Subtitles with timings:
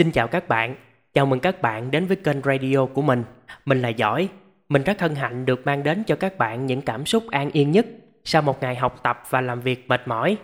[0.00, 0.74] Xin chào các bạn,
[1.14, 3.24] chào mừng các bạn đến với kênh radio của mình.
[3.64, 4.28] Mình là Giỏi,
[4.68, 7.70] mình rất hân hạnh được mang đến cho các bạn những cảm xúc an yên
[7.70, 7.86] nhất
[8.24, 10.36] sau một ngày học tập và làm việc mệt mỏi.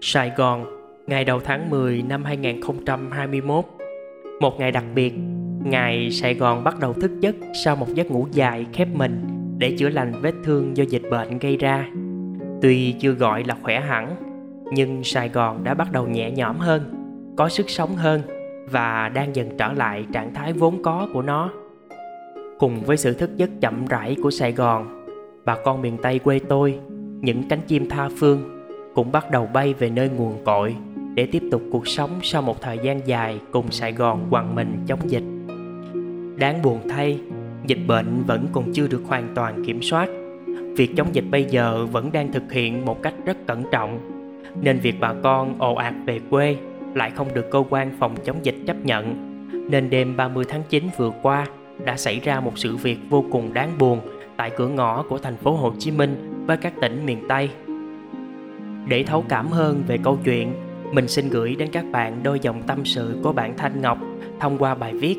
[0.00, 0.66] Sài Gòn,
[1.06, 3.64] ngày đầu tháng 10 năm 2021
[4.40, 5.12] Một ngày đặc biệt,
[5.64, 7.34] ngày Sài Gòn bắt đầu thức giấc
[7.64, 9.22] sau một giấc ngủ dài khép mình
[9.58, 11.88] để chữa lành vết thương do dịch bệnh gây ra.
[12.62, 14.16] Tuy chưa gọi là khỏe hẳn,
[14.72, 16.94] nhưng Sài Gòn đã bắt đầu nhẹ nhõm hơn,
[17.36, 18.22] có sức sống hơn
[18.70, 21.50] và đang dần trở lại trạng thái vốn có của nó.
[22.58, 25.04] Cùng với sự thức giấc chậm rãi của Sài Gòn,
[25.44, 26.78] bà con miền Tây quê tôi,
[27.20, 30.76] những cánh chim tha phương cũng bắt đầu bay về nơi nguồn cội
[31.14, 34.76] để tiếp tục cuộc sống sau một thời gian dài cùng Sài Gòn quằn mình
[34.86, 35.22] chống dịch.
[36.38, 37.20] Đáng buồn thay,
[37.66, 40.08] dịch bệnh vẫn còn chưa được hoàn toàn kiểm soát.
[40.76, 44.17] Việc chống dịch bây giờ vẫn đang thực hiện một cách rất cẩn trọng,
[44.60, 46.56] nên việc bà con ồ ạt về quê
[46.94, 49.28] lại không được cơ quan phòng chống dịch chấp nhận.
[49.70, 51.46] Nên đêm 30 tháng 9 vừa qua
[51.84, 54.00] đã xảy ra một sự việc vô cùng đáng buồn
[54.36, 57.50] tại cửa ngõ của thành phố Hồ Chí Minh với các tỉnh miền Tây.
[58.88, 60.52] Để thấu cảm hơn về câu chuyện,
[60.92, 63.98] mình xin gửi đến các bạn đôi dòng tâm sự của bạn Thanh Ngọc
[64.40, 65.16] thông qua bài viết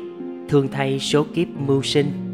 [0.48, 2.29] Thương thay số kiếp mưu sinh.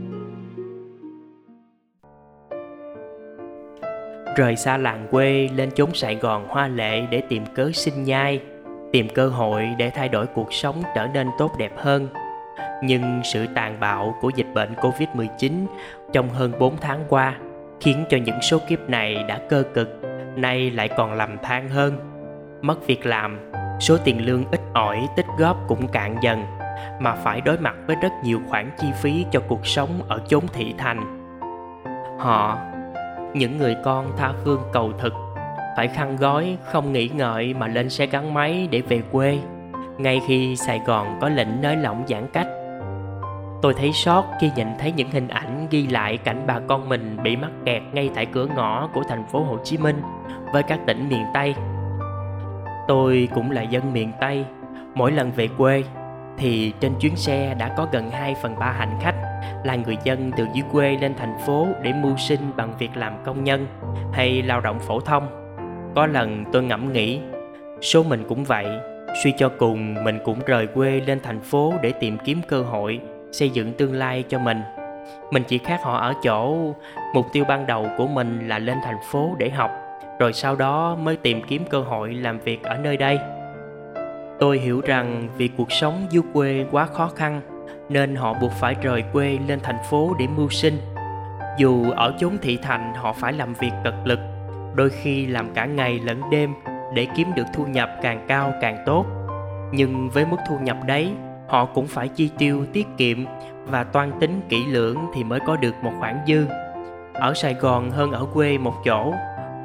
[4.37, 8.41] Rời xa làng quê lên chốn Sài Gòn hoa lệ để tìm cớ sinh nhai,
[8.92, 12.09] tìm cơ hội để thay đổi cuộc sống trở nên tốt đẹp hơn.
[12.83, 15.67] Nhưng sự tàn bạo của dịch bệnh Covid-19
[16.12, 17.37] trong hơn 4 tháng qua
[17.81, 20.01] khiến cho những số kiếp này đã cơ cực,
[20.37, 21.98] nay lại còn làm than hơn.
[22.62, 26.45] Mất việc làm, số tiền lương ít ỏi tích góp cũng cạn dần,
[27.01, 30.45] mà phải đối mặt với rất nhiều khoản chi phí cho cuộc sống ở chốn
[30.53, 31.23] thị thành.
[32.19, 32.59] Họ,
[33.39, 35.12] những người con tha phương cầu thực,
[35.77, 39.39] phải khăn gói không nghĩ ngợi mà lên xe gắn máy để về quê,
[39.98, 42.47] ngay khi Sài Gòn có lệnh nới lỏng giãn cách.
[43.62, 47.17] Tôi thấy sót khi nhìn thấy những hình ảnh ghi lại cảnh bà con mình
[47.23, 50.02] bị mắc kẹt ngay tại cửa ngõ của thành phố Hồ Chí Minh
[50.52, 51.55] với các tỉnh miền Tây.
[52.89, 54.45] Tôi cũng là dân miền Tây,
[54.95, 55.85] mỗi lần về quê
[56.39, 59.14] thì trên chuyến xe đã có gần 2 phần 3 hành khách
[59.64, 63.13] là người dân từ dưới quê lên thành phố để mưu sinh bằng việc làm
[63.24, 63.67] công nhân
[64.13, 65.29] hay lao động phổ thông.
[65.95, 67.20] Có lần tôi ngẫm nghĩ,
[67.80, 68.67] số mình cũng vậy,
[69.23, 73.01] suy cho cùng mình cũng rời quê lên thành phố để tìm kiếm cơ hội
[73.33, 74.63] xây dựng tương lai cho mình
[75.30, 76.57] mình chỉ khác họ ở chỗ
[77.14, 79.70] mục tiêu ban đầu của mình là lên thành phố để học
[80.19, 83.19] rồi sau đó mới tìm kiếm cơ hội làm việc ở nơi đây
[84.39, 87.41] tôi hiểu rằng vì cuộc sống dưới quê quá khó khăn
[87.89, 90.79] nên họ buộc phải rời quê lên thành phố để mưu sinh.
[91.58, 94.19] Dù ở chốn thị thành, họ phải làm việc cật lực,
[94.74, 96.55] đôi khi làm cả ngày lẫn đêm
[96.95, 99.07] để kiếm được thu nhập càng cao càng tốt.
[99.73, 101.13] Nhưng với mức thu nhập đấy,
[101.48, 103.25] họ cũng phải chi tiêu tiết kiệm
[103.67, 106.46] và toan tính kỹ lưỡng thì mới có được một khoản dư.
[107.13, 109.14] Ở sài gòn hơn ở quê một chỗ,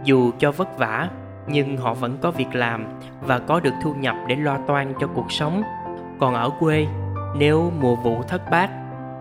[0.04, 1.10] dù cho vất vả,
[1.48, 2.86] nhưng họ vẫn có việc làm
[3.22, 5.64] và có được thu nhập để lo toan cho cuộc sống.
[6.20, 6.88] Còn ở quê
[7.36, 8.70] nếu mùa vụ thất bát,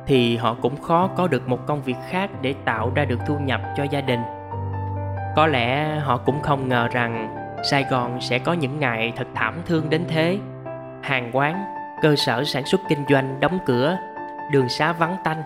[0.06, 3.38] thì họ cũng khó có được một công việc khác để tạo ra được thu
[3.38, 4.20] nhập cho gia đình.
[5.36, 7.36] Có lẽ họ cũng không ngờ rằng
[7.70, 10.38] sài gòn sẽ có những ngày thật thảm thương đến thế.
[11.02, 11.64] Hàng quán,
[12.02, 13.96] cơ sở sản xuất kinh doanh đóng cửa,
[14.52, 15.42] đường xá vắng tanh,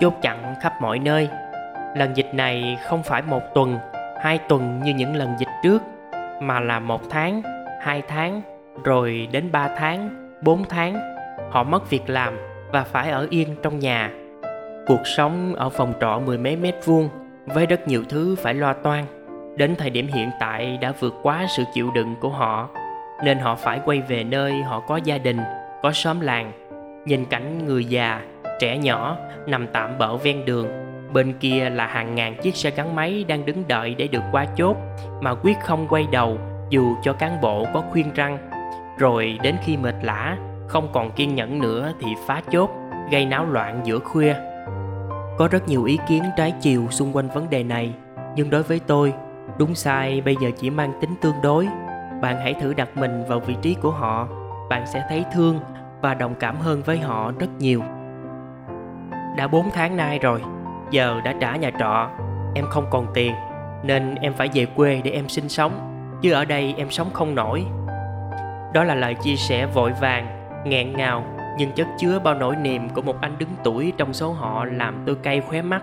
[0.00, 1.28] chốt chặn khắp mọi nơi.
[1.96, 3.78] Lần dịch này không phải một tuần,
[4.22, 5.82] hai tuần như những lần dịch trước,
[6.40, 7.42] mà là một tháng,
[7.80, 8.42] hai tháng,
[8.84, 11.17] rồi đến ba tháng, bốn tháng
[11.50, 12.38] họ mất việc làm
[12.72, 14.10] và phải ở yên trong nhà.
[14.86, 17.08] Cuộc sống ở phòng trọ mười mấy mét vuông
[17.46, 19.04] với rất nhiều thứ phải lo toan.
[19.56, 22.68] Đến thời điểm hiện tại đã vượt quá sự chịu đựng của họ,
[23.24, 25.38] nên họ phải quay về nơi họ có gia đình,
[25.82, 26.52] có xóm làng.
[27.04, 28.20] Nhìn cảnh người già,
[28.60, 29.16] trẻ nhỏ
[29.46, 30.68] nằm tạm bỡ ven đường,
[31.12, 34.44] bên kia là hàng ngàn chiếc xe gắn máy đang đứng đợi để được qua
[34.56, 34.76] chốt,
[35.20, 36.38] mà quyết không quay đầu
[36.70, 38.38] dù cho cán bộ có khuyên răng.
[38.98, 40.36] Rồi đến khi mệt lã
[40.68, 42.70] không còn kiên nhẫn nữa thì phá chốt,
[43.10, 44.34] gây náo loạn giữa khuya.
[45.38, 47.92] Có rất nhiều ý kiến trái chiều xung quanh vấn đề này,
[48.36, 49.12] nhưng đối với tôi,
[49.58, 51.68] đúng sai, bây giờ chỉ mang tính tương đối.
[52.22, 54.28] Bạn hãy thử đặt mình vào vị trí của họ,
[54.70, 55.60] bạn sẽ thấy thương
[56.00, 57.82] và đồng cảm hơn với họ rất nhiều.
[59.36, 60.42] Đã 4 tháng nay rồi,
[60.90, 62.10] giờ đã trả nhà trọ,
[62.54, 63.32] em không còn tiền,
[63.82, 65.72] nên em phải về quê để em sinh sống,
[66.22, 67.66] chứ ở đây em sống không nổi.
[68.72, 71.24] Đó là lời chia sẻ vội vàng nghẹn ngào,
[71.58, 75.02] nhưng chất chứa bao nỗi niềm của một anh đứng tuổi trong số họ làm
[75.06, 75.82] tôi cay khóe mắt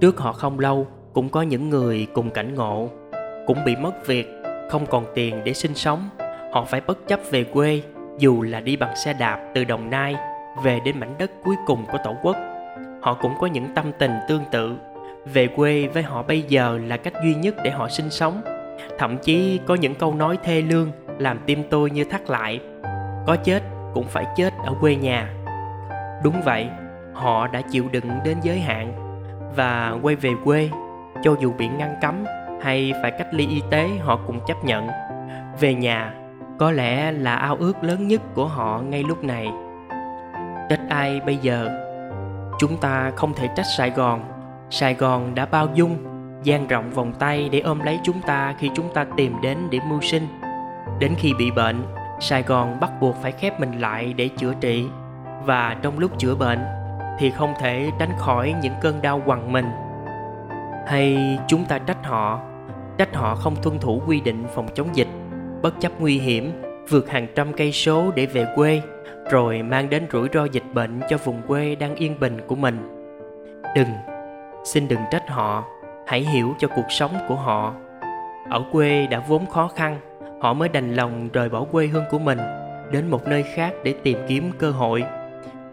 [0.00, 2.88] trước họ không lâu, cũng có những người cùng cảnh ngộ
[3.46, 4.28] cũng bị mất việc,
[4.70, 6.08] không còn tiền để sinh sống
[6.52, 7.82] họ phải bất chấp về quê,
[8.18, 10.16] dù là đi bằng xe đạp từ Đồng Nai
[10.62, 12.36] về đến mảnh đất cuối cùng của Tổ quốc.
[13.02, 14.76] Họ cũng có những tâm tình tương tự.
[15.32, 18.42] Về quê với họ bây giờ là cách duy nhất để họ sinh sống.
[18.98, 22.60] Thậm chí có những câu nói thê lương làm tim tôi như thắt lại.
[23.26, 23.62] Có chết
[23.94, 25.28] cũng phải chết ở quê nhà.
[26.22, 26.68] Đúng vậy,
[27.14, 28.92] họ đã chịu đựng đến giới hạn
[29.56, 30.70] và quay về quê
[31.22, 32.24] cho dù bị ngăn cấm
[32.62, 34.88] hay phải cách ly y tế họ cũng chấp nhận.
[35.60, 36.14] Về nhà
[36.58, 39.48] có lẽ là ao ước lớn nhất của họ ngay lúc này.
[40.70, 41.78] Trách ai bây giờ?
[42.58, 44.24] Chúng ta không thể trách sài gòn.
[44.70, 45.96] Sài gòn đã bao dung
[46.42, 49.78] dang rộng vòng tay để ôm lấy chúng ta khi chúng ta tìm đến để
[49.88, 50.26] mưu sinh.
[50.98, 51.82] Đến khi bị bệnh
[52.22, 54.84] sài gòn bắt buộc phải khép mình lại để chữa trị.
[55.44, 56.64] Và trong lúc chữa bệnh,
[57.18, 59.66] thì không thể tránh khỏi những cơn đau quằn mình.
[60.86, 62.40] Hay chúng ta trách họ
[62.98, 65.08] trách họ không tuân thủ quy định phòng chống dịch,
[65.62, 68.82] bất chấp nguy hiểm, vượt hàng trăm cây số để về quê,
[69.30, 72.88] rồi mang đến rủi ro dịch bệnh cho vùng quê đang yên bình của mình.
[73.76, 73.88] Đừng,
[74.64, 75.64] xin đừng trách họ,
[76.06, 77.74] hãy hiểu cho cuộc sống của họ.
[78.50, 80.00] Ở quê đã vốn khó khăn
[80.42, 82.38] họ mới đành lòng rời bỏ quê hương của mình,
[82.90, 85.04] đến một nơi khác để tìm kiếm cơ hội.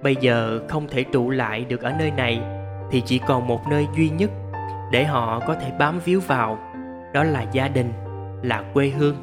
[0.04, 2.42] Bây giờ không thể trụ lại được ở nơi này,
[2.92, 4.30] thì chỉ còn một nơi duy nhất
[4.92, 6.58] để họ có thể bám víu vào,
[7.14, 7.94] đó là gia đình,
[8.42, 9.16] là quê hương.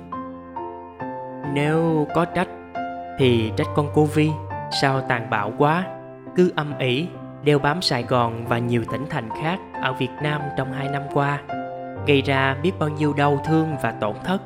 [1.54, 2.48] Nếu có trách,
[3.18, 4.30] thì trách con cô vi,
[4.82, 5.84] sao tàn bạo quá,
[6.36, 7.08] cứ âm ỉ,
[7.44, 11.02] đeo bám sài gòn và nhiều tỉnh thành khác ở việt nam trong hai năm
[11.14, 11.40] qua,
[12.06, 14.42] gây ra biết bao nhiêu đau thương và tổn thất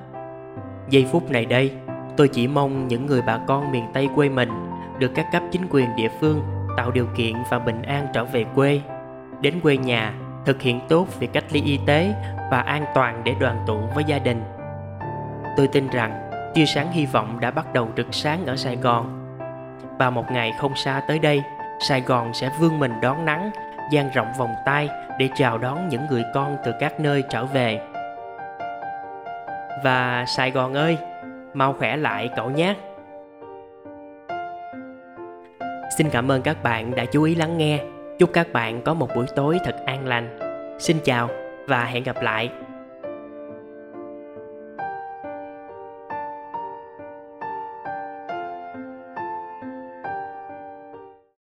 [0.91, 1.73] giây phút này đây,
[2.17, 4.49] tôi chỉ mong những người bà con miền tây quê mình
[4.99, 6.43] được các cấp chính quyền địa phương
[6.77, 8.81] tạo điều kiện và bình an trở về quê.
[9.41, 10.15] Đến quê nhà,
[10.45, 12.15] thực hiện tốt việc cách ly y tế
[12.51, 14.43] và an toàn để đoàn tụ với gia đình.
[15.57, 19.37] Tôi tin rằng tia sáng hy vọng đã bắt đầu rực sáng ở sài gòn.
[19.99, 21.43] Và một ngày không xa tới đây,
[21.89, 23.51] sài gòn sẽ vươn mình đón nắng,
[23.93, 24.89] dang rộng vòng tay
[25.19, 27.90] để chào đón những người con từ các nơi trở về
[29.85, 30.99] và sài gòn ơi.
[31.55, 32.75] Mau khỏe lại cậu nhé.
[35.99, 37.81] Xin cảm ơn các bạn đã chú ý lắng nghe.
[38.19, 40.39] Chúc các bạn có một buổi tối thật an lành.
[40.79, 41.29] Xin chào
[41.67, 42.51] và hẹn gặp lại.